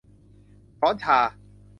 [0.79, 1.17] ช้อนชา